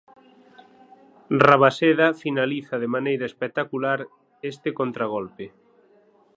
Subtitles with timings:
[1.45, 3.99] Rabaseda finaliza de maneira espectacular
[4.51, 5.45] este contragolpe.